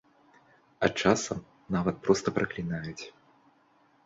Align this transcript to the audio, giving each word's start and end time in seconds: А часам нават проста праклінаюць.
А 0.87 0.87
часам 1.01 1.43
нават 1.75 2.01
проста 2.09 2.27
праклінаюць. 2.39 2.99